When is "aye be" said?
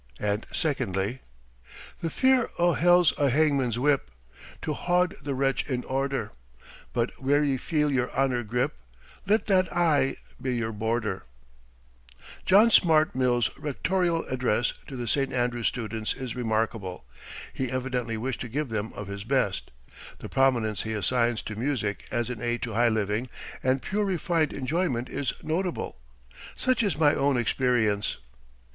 9.71-10.55